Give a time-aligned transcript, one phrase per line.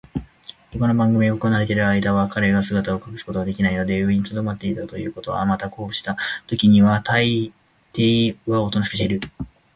[0.73, 7.53] ほかの番組が行われるあいだは、彼が姿を隠すことができないので上にとどまっているということ、またこうしたときにはたい
[7.93, 9.59] ていはおとなしくしているにもかかわらず、